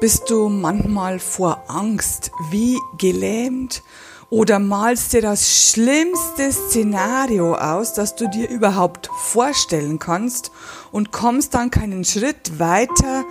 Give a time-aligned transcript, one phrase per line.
[0.00, 3.82] Bist du manchmal vor Angst wie gelähmt
[4.28, 10.50] oder malst dir das schlimmste Szenario aus, das du dir überhaupt vorstellen kannst
[10.90, 13.24] und kommst dann keinen Schritt weiter,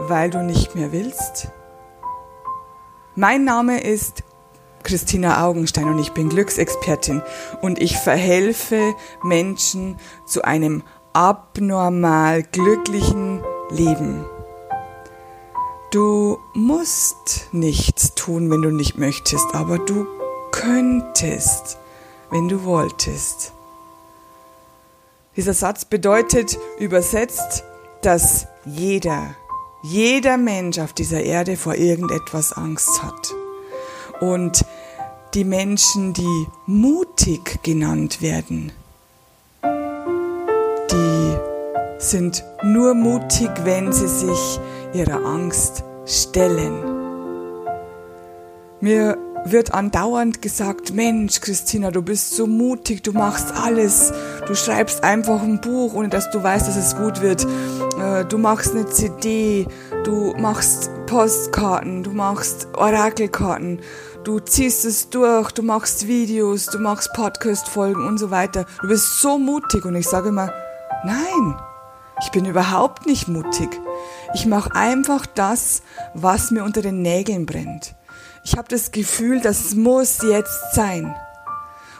[0.00, 1.48] weil du nicht mehr willst?
[3.16, 4.22] Mein Name ist
[4.82, 7.22] Christina Augenstein und ich bin Glücksexpertin
[7.62, 10.82] und ich verhelfe Menschen zu einem
[11.12, 14.24] abnormal glücklichen Leben.
[15.92, 20.06] Du musst nichts tun, wenn du nicht möchtest, aber du
[20.50, 21.76] könntest,
[22.30, 23.52] wenn du wolltest.
[25.36, 27.64] Dieser Satz bedeutet übersetzt,
[28.00, 29.34] dass jeder,
[29.82, 33.34] jeder Mensch auf dieser Erde vor irgendetwas Angst hat.
[34.22, 34.64] Und
[35.34, 38.72] die Menschen, die mutig genannt werden,
[40.90, 41.36] die
[41.98, 44.58] sind nur mutig, wenn sie sich
[44.94, 46.92] ihrer Angst stellen.
[48.80, 54.12] Mir wird andauernd gesagt, Mensch, Christina, du bist so mutig, du machst alles,
[54.46, 57.46] du schreibst einfach ein Buch, ohne dass du weißt, dass es gut wird,
[57.98, 59.66] äh, du machst eine CD,
[60.04, 63.80] du machst Postkarten, du machst Orakelkarten,
[64.24, 68.64] du ziehst es durch, du machst Videos, du machst Podcast-Folgen und so weiter.
[68.80, 70.52] Du bist so mutig und ich sage immer,
[71.04, 71.56] nein,
[72.22, 73.68] ich bin überhaupt nicht mutig.
[74.34, 75.82] Ich mache einfach das,
[76.14, 77.94] was mir unter den Nägeln brennt.
[78.44, 81.14] Ich habe das Gefühl, das muss jetzt sein.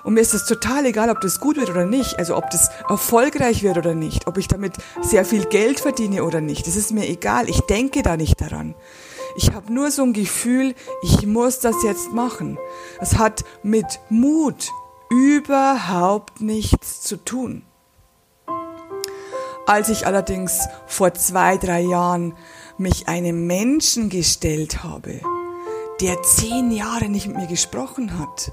[0.02, 2.70] Und mir ist es total egal, ob das gut wird oder nicht, also ob das
[2.88, 6.66] erfolgreich wird oder nicht, ob ich damit sehr viel Geld verdiene oder nicht.
[6.66, 8.74] Das ist mir egal, ich denke da nicht daran.
[9.36, 12.58] Ich habe nur so ein Gefühl, ich muss das jetzt machen.
[13.00, 14.70] Es hat mit Mut
[15.10, 17.62] überhaupt nichts zu tun.
[19.66, 22.34] Als ich allerdings vor zwei, drei Jahren
[22.78, 25.20] mich einem Menschen gestellt habe,
[26.00, 28.52] der zehn Jahre nicht mit mir gesprochen hat,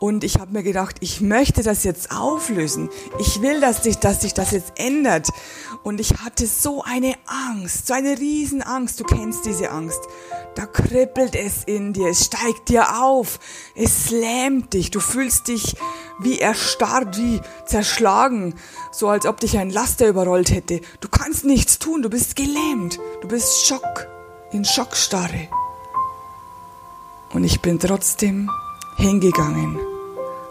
[0.00, 2.88] und ich habe mir gedacht, ich möchte das jetzt auflösen.
[3.18, 5.28] Ich will, dass sich, dass sich das jetzt ändert.
[5.82, 8.98] Und ich hatte so eine Angst, so eine Riesenangst.
[8.98, 10.00] Du kennst diese Angst.
[10.54, 13.38] Da kribbelt es in dir, es steigt dir auf,
[13.76, 14.90] es lähmt dich.
[14.90, 15.76] Du fühlst dich
[16.20, 18.54] wie erstarrt, wie zerschlagen,
[18.92, 20.80] so als ob dich ein Laster überrollt hätte.
[21.00, 22.98] Du kannst nichts tun, du bist gelähmt.
[23.20, 24.06] Du bist Schock,
[24.52, 25.48] in Schockstarre.
[27.32, 28.50] Und ich bin trotzdem
[28.96, 29.78] hingegangen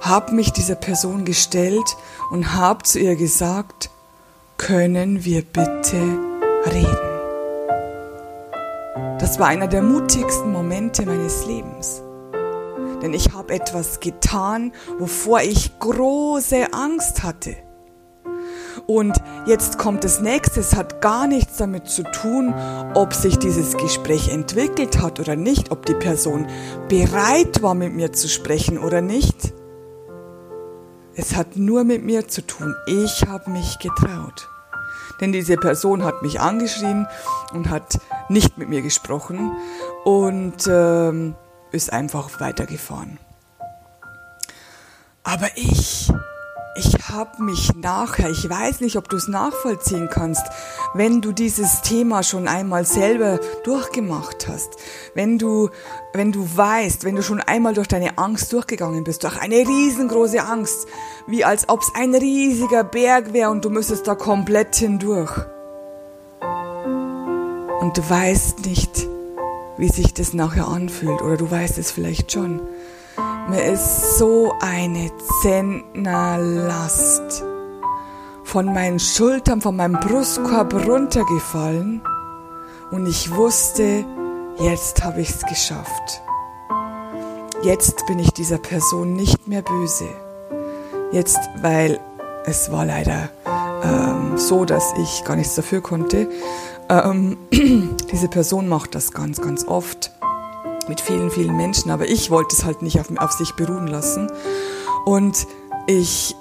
[0.02, 1.98] habe mich dieser Person gestellt
[2.30, 3.90] und habe zu ihr gesagt,
[4.58, 6.02] können wir bitte
[6.66, 6.98] reden?
[9.20, 12.02] Das war einer der mutigsten Momente meines Lebens.
[13.02, 17.56] Denn ich habe etwas getan, wovor ich große Angst hatte.
[18.88, 22.54] Und jetzt kommt das nächste, es hat gar nichts damit zu tun,
[22.94, 26.48] ob sich dieses Gespräch entwickelt hat oder nicht, ob die Person
[26.88, 29.54] bereit war, mit mir zu sprechen oder nicht.
[31.16, 32.74] Es hat nur mit mir zu tun.
[32.88, 34.48] Ich habe mich getraut.
[35.20, 37.08] Denn diese Person hat mich angeschrien
[37.54, 38.00] und hat
[38.30, 39.52] nicht mit mir gesprochen
[40.06, 41.36] und ähm,
[41.72, 43.20] ist einfach weitergefahren.
[45.24, 46.12] Aber ich
[46.80, 50.44] ich habe mich nachher, ich weiß nicht, ob du es nachvollziehen kannst,
[50.94, 54.78] wenn du dieses Thema schon einmal selber durchgemacht hast,
[55.14, 55.70] wenn du,
[56.14, 60.42] wenn du weißt, wenn du schon einmal durch deine Angst durchgegangen bist, durch eine riesengroße
[60.42, 60.88] Angst,
[61.28, 65.36] wie als ob es ein riesiger Berg wäre und du müsstest da komplett hindurch.
[67.82, 69.09] Und du weißt nicht,
[69.80, 72.62] wie sich das nachher anfühlt, oder du weißt es vielleicht schon.
[73.50, 75.10] Mir ist so eine
[75.42, 77.44] Zentnerlast
[78.44, 82.02] von meinen Schultern, von meinem Brustkorb runtergefallen
[82.92, 84.06] und ich wusste,
[84.60, 86.22] jetzt habe ich es geschafft.
[87.64, 90.10] Jetzt bin ich dieser Person nicht mehr böse.
[91.12, 92.00] Jetzt, weil
[92.46, 93.30] es war leider
[93.84, 96.30] ähm, so, dass ich gar nichts dafür konnte.
[96.90, 97.38] Ähm,
[98.12, 100.12] diese Person macht das ganz, ganz oft
[100.88, 104.30] mit vielen, vielen Menschen, aber ich wollte es halt nicht auf, auf sich beruhen lassen.
[105.06, 105.46] Und
[105.88, 106.36] ich,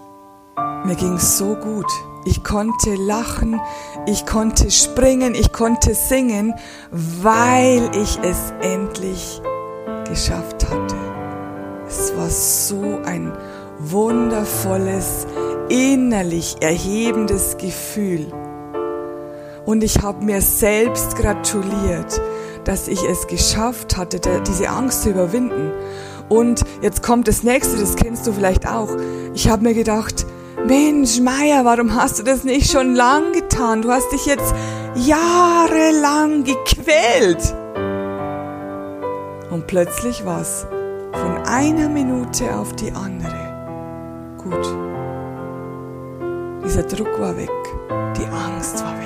[0.85, 1.87] mir ging es so gut.
[2.25, 3.61] Ich konnte lachen,
[4.07, 6.55] ich konnte springen, ich konnte singen,
[6.91, 9.41] weil ich es endlich
[10.09, 10.97] geschafft hatte.
[11.87, 13.33] Es war so ein
[13.79, 15.27] wundervolles,
[15.69, 18.27] innerlich erhebendes Gefühl.
[19.69, 22.21] Und ich habe mir selbst gratuliert
[22.69, 25.73] dass ich es geschafft hatte, diese Angst zu überwinden.
[26.29, 28.91] Und jetzt kommt das nächste, das kennst du vielleicht auch.
[29.33, 30.27] Ich habe mir gedacht,
[30.67, 33.81] Mensch, Meier, warum hast du das nicht schon lang getan?
[33.81, 34.55] Du hast dich jetzt
[34.97, 37.55] jahrelang gequält.
[39.51, 40.67] Und plötzlich war es
[41.13, 44.67] von einer Minute auf die andere gut.
[46.67, 47.49] Dieser Druck war weg,
[48.19, 48.98] die Angst war weg,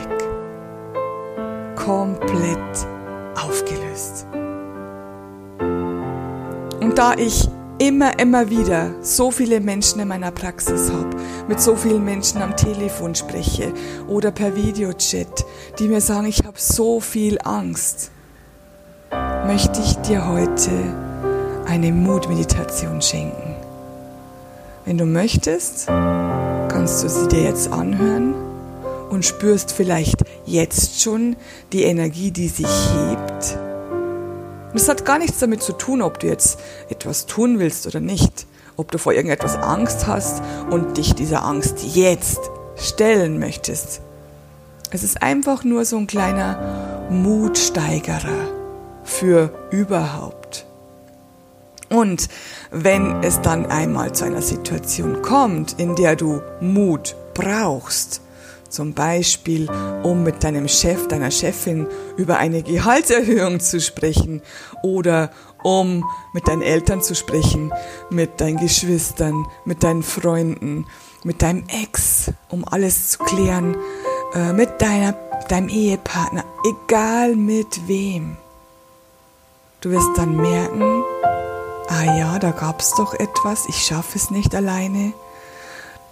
[1.84, 2.86] komplett
[3.34, 4.26] aufgelöst.
[6.80, 7.48] Und da ich
[7.78, 11.10] immer, immer wieder so viele Menschen in meiner Praxis habe,
[11.48, 13.72] mit so vielen Menschen am Telefon spreche
[14.06, 15.44] oder per Videochat,
[15.78, 18.10] die mir sagen, ich habe so viel Angst,
[19.46, 20.70] möchte ich dir heute
[21.66, 23.56] eine Mutmeditation schenken.
[24.84, 28.34] Wenn du möchtest, kannst du sie dir jetzt anhören
[29.12, 31.36] und spürst vielleicht jetzt schon
[31.72, 33.58] die Energie, die sich hebt
[34.72, 38.00] und es hat gar nichts damit zu tun, ob du jetzt etwas tun willst oder
[38.00, 42.40] nicht, ob du vor irgendetwas Angst hast und dich dieser Angst jetzt
[42.76, 44.00] stellen möchtest.
[44.90, 48.48] Es ist einfach nur so ein kleiner Mutsteigerer
[49.04, 50.64] für überhaupt.
[51.90, 52.28] Und
[52.70, 58.22] wenn es dann einmal zu einer Situation kommt, in der du Mut brauchst,
[58.72, 59.68] zum Beispiel,
[60.02, 61.86] um mit deinem Chef, deiner Chefin
[62.16, 64.42] über eine Gehaltserhöhung zu sprechen
[64.82, 65.30] oder
[65.62, 67.72] um mit deinen Eltern zu sprechen,
[68.10, 70.86] mit deinen Geschwistern, mit deinen Freunden,
[71.22, 73.76] mit deinem Ex, um alles zu klären,
[74.34, 75.12] äh, mit deiner,
[75.48, 78.36] deinem Ehepartner, egal mit wem.
[79.80, 81.02] Du wirst dann merken,
[81.88, 85.12] ah ja, da gab es doch etwas, ich schaffe es nicht alleine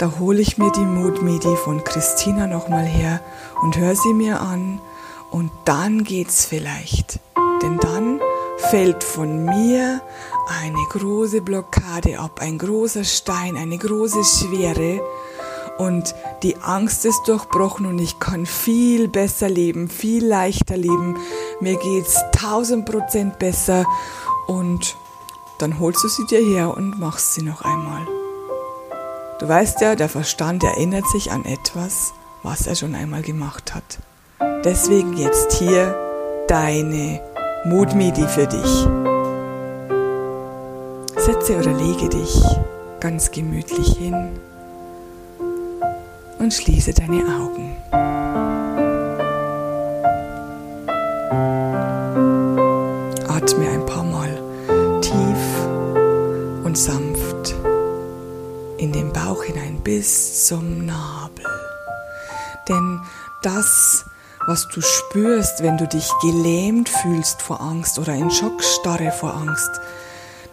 [0.00, 3.20] da hole ich mir die Mutmedi von Christina nochmal her
[3.60, 4.80] und höre sie mir an
[5.30, 7.20] und dann geht's vielleicht.
[7.62, 8.18] Denn dann
[8.56, 10.00] fällt von mir
[10.62, 15.02] eine große Blockade ab, ein großer Stein, eine große Schwere
[15.76, 21.18] und die Angst ist durchbrochen und ich kann viel besser leben, viel leichter leben.
[21.60, 23.84] Mir geht's tausend Prozent besser
[24.46, 24.96] und
[25.58, 28.19] dann holst du sie dir her und machst sie noch einmal.
[29.40, 33.98] Du weißt ja, der Verstand erinnert sich an etwas, was er schon einmal gemacht hat.
[34.64, 35.96] Deswegen jetzt hier
[36.46, 37.22] deine
[37.64, 38.86] Mutmedi für dich.
[41.16, 42.42] Setze oder lege dich
[43.00, 44.28] ganz gemütlich hin
[46.38, 48.19] und schließe deine Augen.
[59.50, 61.44] Hinein bis zum Nabel.
[62.68, 63.00] Denn
[63.42, 64.04] das,
[64.46, 69.80] was du spürst, wenn du dich gelähmt fühlst vor Angst oder in Schockstarre vor Angst,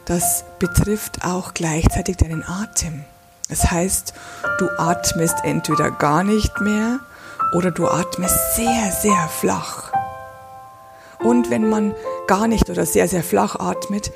[0.05, 3.03] das betrifft auch gleichzeitig deinen Atem.
[3.49, 4.13] Das heißt,
[4.57, 6.99] du atmest entweder gar nicht mehr
[7.53, 9.91] oder du atmest sehr, sehr flach.
[11.19, 11.93] Und wenn man
[12.27, 14.11] gar nicht oder sehr, sehr flach atmet,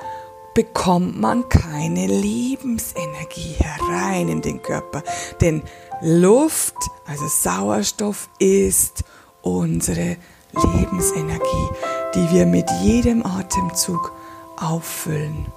[0.53, 5.03] bekommt man keine Lebensenergie herein in den Körper.
[5.39, 5.63] Denn
[6.01, 6.75] Luft,
[7.06, 9.03] also Sauerstoff, ist
[9.42, 10.18] unsere
[10.53, 11.69] Lebensenergie,
[12.15, 14.12] die wir mit jedem Atemzug
[14.57, 15.48] auffüllen.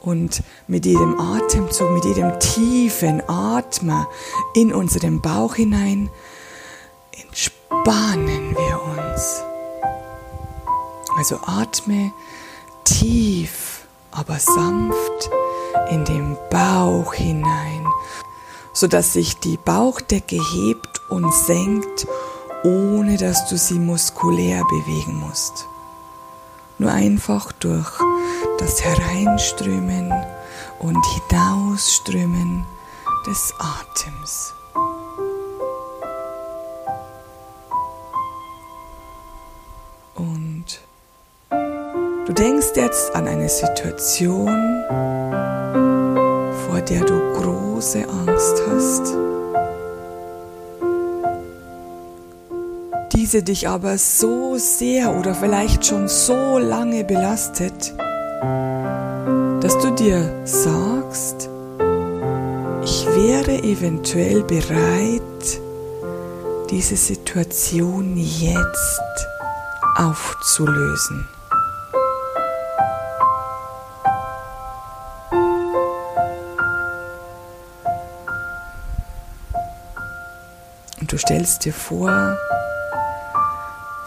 [0.00, 4.06] Und mit jedem Atemzug, mit jedem tiefen Atmer
[4.54, 6.10] in unseren Bauch hinein,
[7.22, 9.42] entspannen wir uns.
[11.16, 12.12] Also atme
[12.84, 13.63] tief
[14.14, 15.30] aber sanft
[15.90, 17.86] in den Bauch hinein,
[18.72, 22.06] sodass sich die Bauchdecke hebt und senkt,
[22.62, 25.66] ohne dass du sie muskulär bewegen musst.
[26.78, 27.90] Nur einfach durch
[28.58, 30.12] das Hereinströmen
[30.78, 32.64] und Hinausströmen
[33.26, 34.54] des Atems.
[42.26, 44.48] Du denkst jetzt an eine Situation,
[46.66, 49.14] vor der du große Angst hast.
[53.14, 57.92] Diese dich aber so sehr oder vielleicht schon so lange belastet,
[59.60, 61.50] dass du dir sagst,
[62.84, 65.60] ich wäre eventuell bereit,
[66.70, 69.02] diese Situation jetzt
[69.96, 71.28] aufzulösen.
[81.14, 82.36] Du stellst dir vor,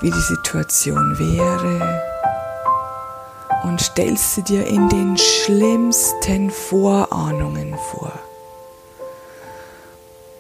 [0.02, 2.04] wie die Situation wäre
[3.64, 8.12] und stellst sie dir in den schlimmsten Vorahnungen vor.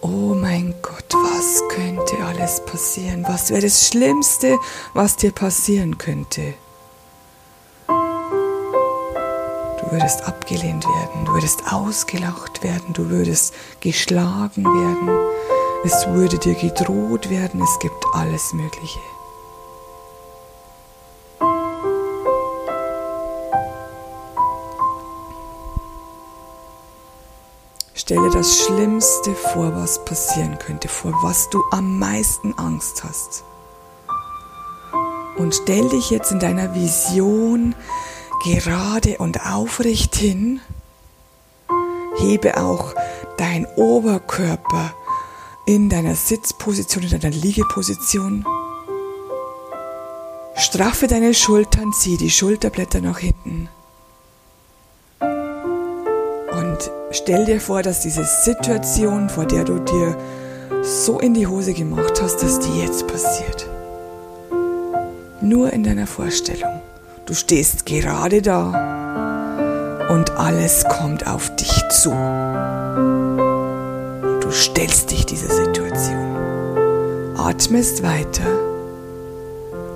[0.01, 3.23] Oh mein Gott, was könnte alles passieren?
[3.29, 4.57] Was wäre das Schlimmste,
[4.93, 6.53] was dir passieren könnte?
[7.87, 7.93] Du
[9.89, 15.17] würdest abgelehnt werden, du würdest ausgelacht werden, du würdest geschlagen werden,
[15.83, 18.99] es würde dir gedroht werden, es gibt alles Mögliche.
[27.93, 33.43] Stelle das Schlimmste vor, was passieren könnte, vor was du am meisten Angst hast.
[35.37, 37.75] Und stell dich jetzt in deiner Vision
[38.43, 40.61] gerade und aufrecht hin.
[42.15, 42.93] Hebe auch
[43.37, 44.93] dein Oberkörper
[45.67, 48.45] in deiner Sitzposition, in deiner Liegeposition.
[50.55, 53.69] Straffe deine Schultern, zieh die Schulterblätter nach hinten.
[55.19, 60.17] Und stell dir vor, dass diese Situation, vor der du dir
[60.83, 63.69] so in die Hose gemacht hast, dass die jetzt passiert.
[65.41, 66.81] Nur in deiner Vorstellung.
[67.25, 72.11] Du stehst gerade da und alles kommt auf dich zu.
[74.57, 77.37] Stellst dich dieser Situation.
[77.37, 78.47] Atmest weiter.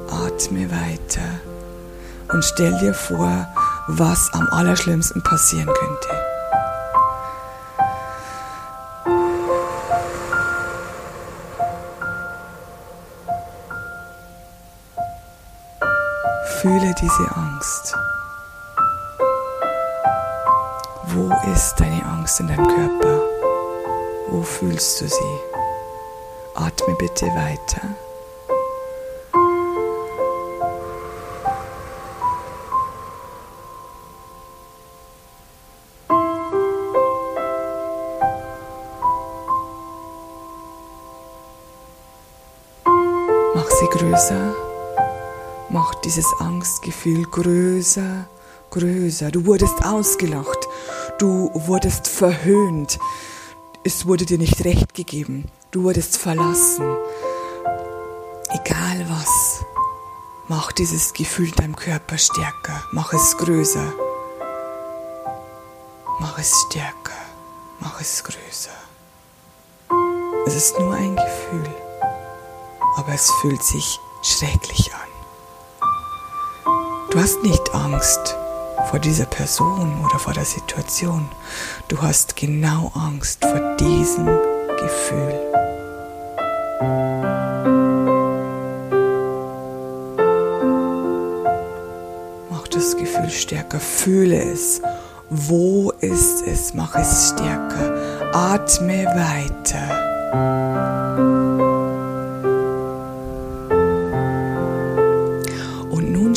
[0.08, 1.42] Atme weiter.
[2.32, 3.48] Und stell dir vor,
[3.88, 6.10] was am allerschlimmsten passieren könnte.
[16.62, 17.96] Fühle diese Angst.
[21.08, 23.01] Wo ist deine Angst in deinem Körper?
[24.44, 25.40] Fühlst du sie?
[26.56, 27.82] Atme bitte weiter.
[43.56, 44.56] Mach sie größer.
[45.70, 48.28] Mach dieses Angstgefühl größer,
[48.70, 49.32] größer.
[49.32, 50.68] Du wurdest ausgelacht.
[51.18, 53.00] Du wurdest verhöhnt.
[53.84, 55.50] Es wurde dir nicht recht gegeben.
[55.72, 56.86] Du wurdest verlassen.
[58.50, 59.66] Egal was.
[60.48, 62.84] Mach dieses Gefühl in deinem Körper stärker.
[62.92, 63.94] Mach es größer.
[66.20, 67.18] Mach es stärker.
[67.80, 68.70] Mach es größer.
[70.46, 71.76] Es ist nur ein Gefühl,
[72.98, 75.10] aber es fühlt sich schrecklich an.
[77.10, 78.38] Du hast nicht Angst
[78.90, 81.28] vor dieser Person oder vor der Situation.
[81.88, 85.34] Du hast genau Angst vor diesem Gefühl.
[92.50, 94.82] Mach das Gefühl stärker, fühle es.
[95.30, 96.74] Wo ist es?
[96.74, 98.34] Mach es stärker.
[98.34, 100.12] Atme weiter.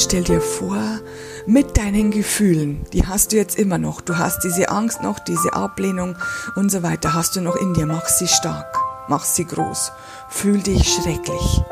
[0.05, 1.01] stell dir vor,
[1.47, 4.01] mit deinen Gefühlen, die hast du jetzt immer noch.
[4.01, 6.17] Du hast diese Angst noch, diese Ablehnung
[6.57, 7.87] und so weiter, hast du noch in dir.
[7.87, 9.93] Mach sie stark, mach sie groß,
[10.29, 11.63] fühl dich schrecklich.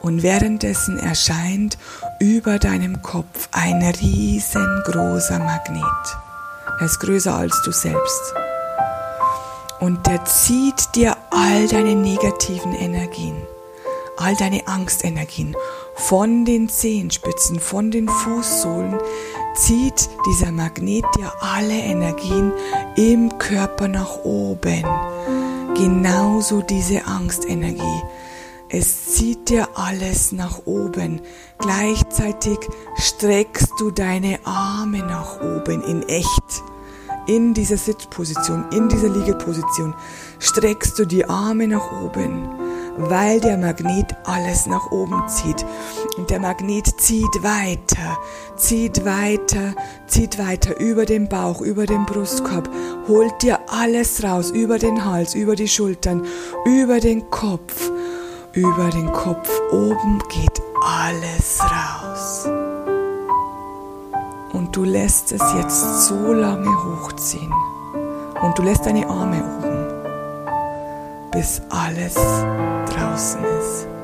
[0.00, 1.76] Und währenddessen erscheint
[2.20, 6.16] über deinem Kopf ein riesengroßer Magnet.
[6.78, 8.34] Er ist größer als du selbst.
[9.80, 13.36] Und der zieht dir all deine negativen Energien,
[14.16, 15.56] all deine Angstenergien
[15.98, 18.98] von den Zehenspitzen, von den Fußsohlen
[19.54, 22.52] zieht dieser Magnet dir alle Energien
[22.96, 24.84] im Körper nach oben.
[25.74, 28.02] Genauso diese Angstenergie.
[28.68, 31.20] Es zieht dir alles nach oben.
[31.58, 32.58] Gleichzeitig
[32.96, 36.62] streckst du deine Arme nach oben in echt.
[37.26, 39.94] In dieser Sitzposition, in dieser Liegeposition
[40.38, 42.67] streckst du die Arme nach oben
[42.98, 45.64] weil der Magnet alles nach oben zieht.
[46.16, 48.18] Und der Magnet zieht weiter,
[48.56, 49.74] zieht weiter,
[50.06, 52.68] zieht weiter über den Bauch, über den Brustkorb,
[53.06, 56.26] holt dir alles raus, über den Hals, über die Schultern,
[56.64, 57.90] über den Kopf,
[58.52, 59.48] über den Kopf.
[59.70, 62.48] Oben geht alles raus.
[64.52, 67.52] Und du lässt es jetzt so lange hochziehen.
[68.42, 69.67] Und du lässt deine Arme oben
[71.30, 73.97] bis alles draußen ist.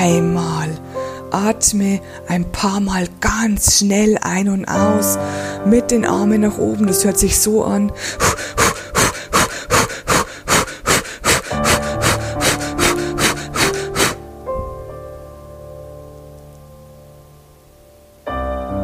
[0.00, 0.70] Einmal
[1.30, 5.18] atme ein paar Mal ganz schnell ein und aus
[5.66, 6.86] mit den Armen nach oben.
[6.86, 7.92] Das hört sich so an.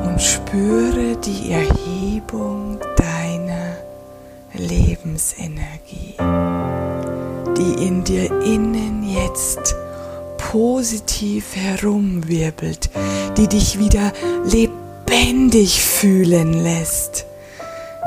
[0.04, 1.65] Und spüre die Erhebung
[10.56, 12.88] positiv herumwirbelt,
[13.36, 14.10] die dich wieder
[14.44, 17.26] lebendig fühlen lässt,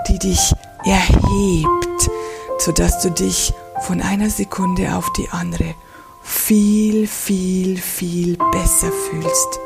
[0.08, 2.10] die dich erhebt,
[2.58, 5.76] sodass du dich von einer Sekunde auf die andere
[6.24, 9.60] viel, viel, viel besser fühlst,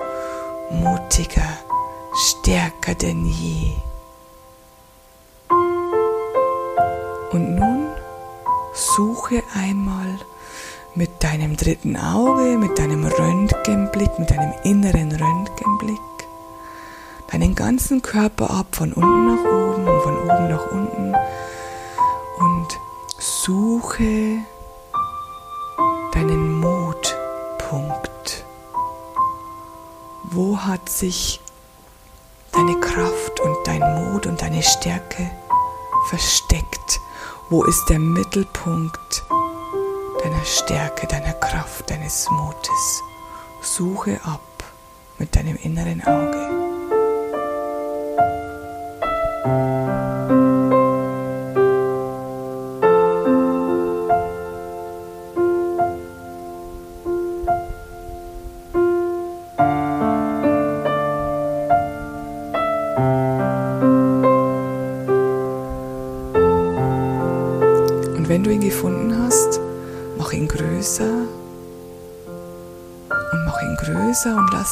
[0.69, 1.57] mutiger,
[2.13, 3.71] stärker denn je.
[7.31, 7.87] Und nun
[8.73, 10.19] suche einmal
[10.95, 15.99] mit deinem dritten Auge, mit deinem Röntgenblick, mit deinem inneren Röntgenblick
[17.33, 21.15] deinen ganzen Körper ab, von unten nach oben und von oben nach unten
[22.37, 22.67] und
[23.17, 24.37] suche
[26.13, 28.45] deinen Mutpunkt.
[30.25, 31.41] Wo hat sich
[32.51, 35.31] deine Kraft und dein Mut und deine Stärke
[36.09, 36.99] versteckt?
[37.49, 39.23] Wo ist der Mittelpunkt
[40.43, 43.01] deiner Stärke, deiner Kraft, deines Mutes?
[43.61, 44.41] Suche ab
[45.17, 46.49] mit deinem inneren Auge.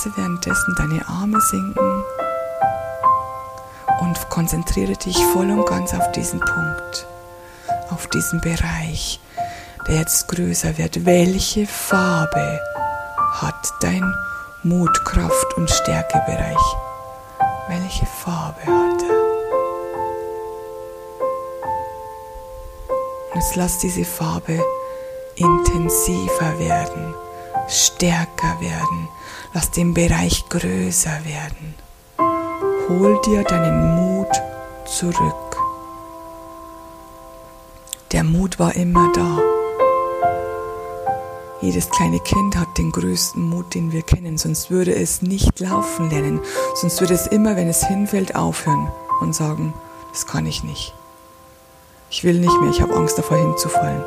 [0.01, 2.03] Lasse währenddessen deine Arme sinken
[3.99, 7.07] und konzentriere dich voll und ganz auf diesen Punkt,
[7.91, 9.19] auf diesen Bereich,
[9.87, 11.05] der jetzt größer wird.
[11.05, 12.59] Welche Farbe
[13.33, 14.03] hat dein
[14.63, 16.75] Mut, Kraft und Stärkebereich?
[17.67, 19.21] Welche Farbe hat er?
[23.29, 24.63] Und jetzt lass diese Farbe
[25.35, 27.13] intensiver werden,
[27.67, 29.07] stärker werden.
[29.53, 31.75] Lass den Bereich größer werden.
[32.87, 34.29] Hol dir deinen Mut
[34.85, 35.57] zurück.
[38.11, 39.39] Der Mut war immer da.
[41.61, 46.09] Jedes kleine Kind hat den größten Mut, den wir kennen, sonst würde es nicht laufen
[46.09, 46.41] lernen,
[46.73, 49.73] sonst würde es immer, wenn es hinfällt, aufhören und sagen,
[50.11, 50.93] das kann ich nicht.
[52.09, 54.03] Ich will nicht mehr, ich habe Angst davor hinzufallen.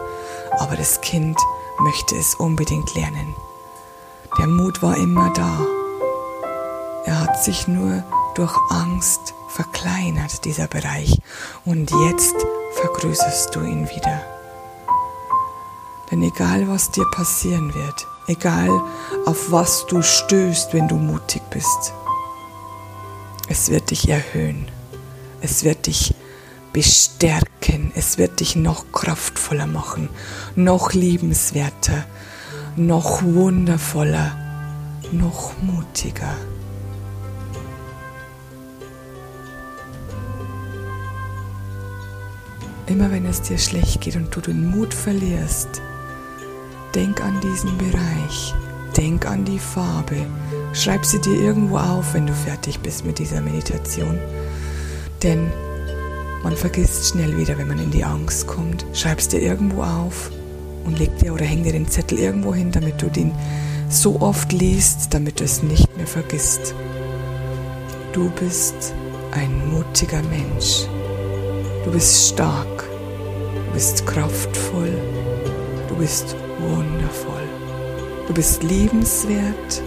[0.59, 1.39] Aber das Kind
[1.81, 3.35] möchte es unbedingt lernen.
[4.39, 5.61] Der Mut war immer da.
[7.05, 8.03] Er hat sich nur
[8.35, 11.21] durch Angst verkleinert, dieser Bereich.
[11.65, 12.35] Und jetzt
[12.73, 14.21] vergrößerst du ihn wieder.
[16.11, 18.71] Denn egal was dir passieren wird, egal
[19.27, 21.93] auf was du stößt, wenn du mutig bist,
[23.49, 24.71] es wird dich erhöhen.
[25.41, 26.15] Es wird dich
[26.75, 27.93] bestärken.
[27.95, 30.11] Es wird dich noch kraftvoller machen,
[30.57, 32.05] noch liebenswerter,
[32.77, 34.37] noch wundervoller,
[35.13, 36.37] noch mutiger.
[42.87, 45.81] Immer wenn es dir schlecht geht und du den Mut verlierst,
[46.95, 48.53] denk an diesen Bereich,
[48.97, 50.27] denk an die Farbe,
[50.73, 54.19] schreib sie dir irgendwo auf, wenn du fertig bist mit dieser Meditation.
[55.23, 55.51] Denn
[56.45, 58.85] man vergisst schnell wieder, wenn man in die Angst kommt.
[58.93, 60.31] Schreib es dir irgendwo auf
[60.85, 63.33] und leg dir oder häng dir den Zettel irgendwo hin, damit du den
[63.89, 66.75] so oft liest, damit du es nicht mehr vergisst.
[68.13, 68.93] Du bist
[69.33, 70.87] ein mutiger Mensch.
[71.85, 72.85] Du bist stark.
[73.67, 74.93] Du bist kraftvoll.
[75.89, 77.49] Du bist wundervoll.
[78.29, 79.83] Du bist liebenswert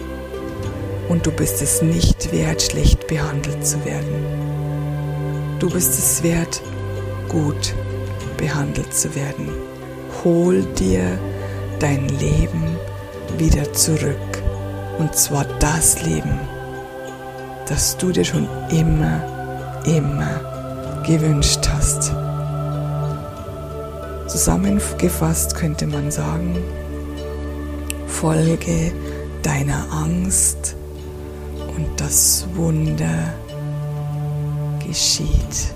[1.08, 4.57] und du bist es nicht wert, schlecht behandelt zu werden.
[5.58, 6.62] Du bist es wert,
[7.28, 7.74] gut
[8.36, 9.48] behandelt zu werden,
[10.22, 11.18] hol dir
[11.80, 12.76] dein Leben
[13.38, 14.42] wieder zurück.
[14.98, 16.38] Und zwar das Leben,
[17.66, 22.12] das du dir schon immer, immer gewünscht hast.
[24.28, 26.56] Zusammengefasst könnte man sagen,
[28.06, 28.92] folge
[29.42, 30.76] deiner Angst
[31.76, 33.32] und das Wunder
[34.88, 35.74] geschieht.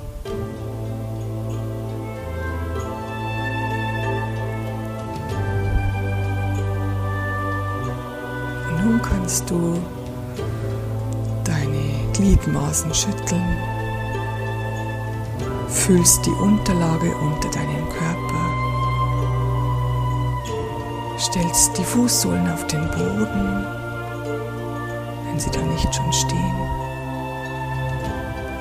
[8.83, 9.79] Nun kannst du
[11.44, 13.57] deine Gliedmaßen schütteln,
[15.68, 18.44] fühlst die Unterlage unter deinem Körper,
[21.18, 23.66] stellst die Fußsohlen auf den Boden,
[25.27, 26.62] wenn sie da nicht schon stehen,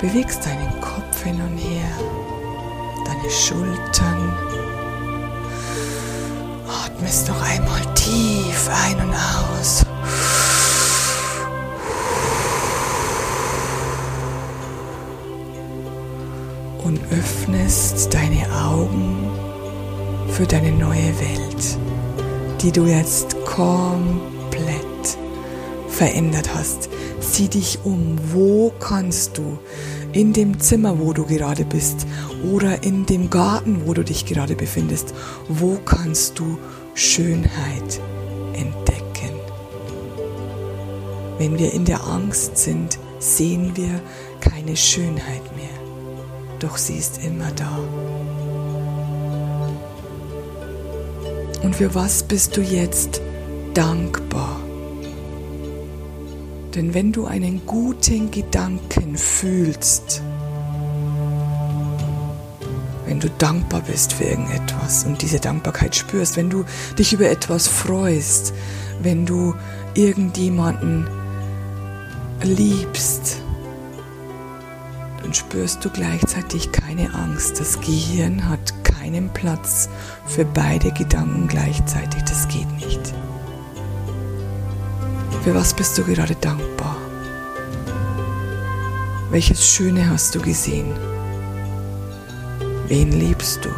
[0.02, 1.88] bewegst deinen Kopf hin und her,
[3.06, 4.32] deine Schultern,
[6.84, 9.86] atmest noch einmal tief ein und aus.
[16.84, 19.30] und öffnest deine Augen
[20.30, 21.78] für deine neue Welt,
[22.60, 24.82] die du jetzt komplett
[25.88, 26.88] verändert hast.
[27.20, 29.58] Sieh dich um, wo kannst du
[30.12, 32.06] in dem Zimmer, wo du gerade bist
[32.50, 35.14] oder in dem Garten, wo du dich gerade befindest,
[35.48, 36.58] wo kannst du
[36.94, 38.00] Schönheit
[38.52, 39.32] entdecken.
[41.38, 44.00] Wenn wir in der Angst sind, sehen wir
[44.40, 45.82] keine Schönheit mehr
[46.62, 47.78] doch sie ist immer da.
[51.62, 53.20] Und für was bist du jetzt
[53.74, 54.61] dankbar?
[56.74, 60.22] Denn wenn du einen guten Gedanken fühlst,
[63.06, 66.64] wenn du dankbar bist für irgendetwas und diese Dankbarkeit spürst, wenn du
[66.98, 68.54] dich über etwas freust,
[69.02, 69.54] wenn du
[69.94, 71.06] irgendjemanden
[72.42, 73.42] liebst,
[75.22, 77.60] dann spürst du gleichzeitig keine Angst.
[77.60, 79.90] Das Gehirn hat keinen Platz
[80.26, 82.22] für beide Gedanken gleichzeitig.
[82.22, 83.12] Das geht nicht.
[85.42, 86.96] Für was bist du gerade dankbar?
[89.30, 90.94] Welches Schöne hast du gesehen?
[92.86, 93.70] Wen liebst du?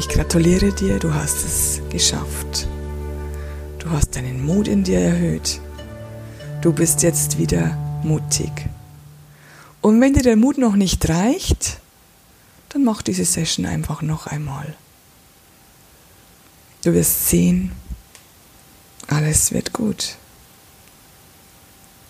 [0.00, 2.66] Ich gratuliere dir, du hast es geschafft.
[3.78, 5.60] Du hast deinen Mut in dir erhöht.
[6.62, 8.50] Du bist jetzt wieder mutig.
[9.82, 11.80] Und wenn dir der Mut noch nicht reicht,
[12.70, 14.74] dann mach diese Session einfach noch einmal.
[16.84, 17.72] Du wirst sehen,
[19.08, 20.16] alles wird gut.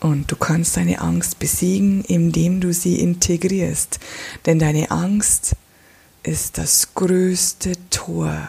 [0.00, 4.00] Und du kannst deine Angst besiegen, indem du sie integrierst.
[4.46, 5.56] Denn deine Angst
[6.22, 8.48] ist das größte Tor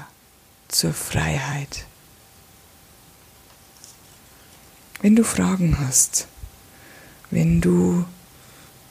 [0.67, 1.86] zur Freiheit.
[5.01, 6.27] Wenn du Fragen hast,
[7.29, 8.05] wenn du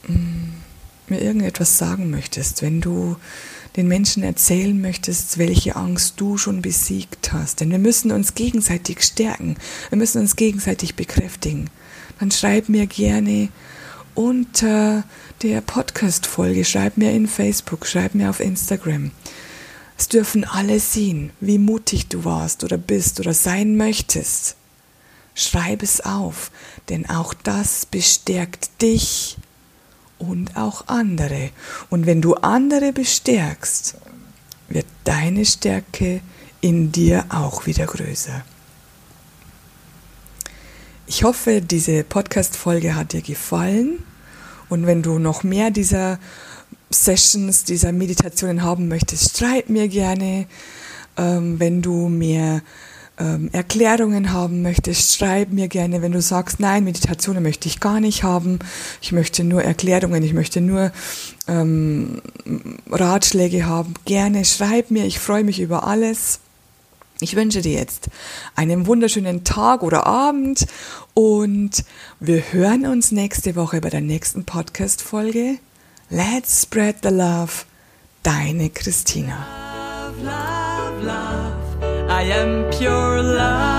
[0.08, 3.16] mir irgendetwas sagen möchtest, wenn du
[3.76, 9.02] den Menschen erzählen möchtest, welche Angst du schon besiegt hast, denn wir müssen uns gegenseitig
[9.02, 9.56] stärken,
[9.88, 11.70] wir müssen uns gegenseitig bekräftigen,
[12.18, 13.48] dann schreib mir gerne
[14.14, 15.04] unter
[15.42, 19.10] der Podcast-Folge, schreib mir in Facebook, schreib mir auf Instagram.
[19.96, 24.56] Es dürfen alle sehen, wie mutig du warst oder bist oder sein möchtest.
[25.34, 26.50] Schreib es auf,
[26.90, 29.38] denn auch das bestärkt dich
[30.22, 31.50] und auch andere.
[31.90, 33.96] Und wenn du andere bestärkst,
[34.68, 36.20] wird deine Stärke
[36.60, 38.44] in dir auch wieder größer.
[41.06, 44.04] Ich hoffe, diese Podcast-Folge hat dir gefallen.
[44.68, 46.18] Und wenn du noch mehr dieser
[46.88, 50.46] Sessions, dieser Meditationen haben möchtest, schreib mir gerne.
[51.16, 52.62] Ähm, wenn du mehr
[53.22, 56.02] ähm, Erklärungen haben möchtest, schreib mir gerne.
[56.02, 58.58] Wenn du sagst, nein, Meditationen möchte ich gar nicht haben,
[59.00, 60.90] ich möchte nur Erklärungen, ich möchte nur
[61.46, 62.20] ähm,
[62.90, 65.04] Ratschläge haben, gerne schreib mir.
[65.04, 66.40] Ich freue mich über alles.
[67.20, 68.08] Ich wünsche dir jetzt
[68.56, 70.66] einen wunderschönen Tag oder Abend
[71.14, 71.84] und
[72.18, 75.58] wir hören uns nächste Woche bei der nächsten Podcast-Folge.
[76.10, 77.64] Let's spread the love.
[78.24, 79.46] Deine Christina.
[80.18, 81.41] Love, love, love.
[82.22, 83.71] I am pure love.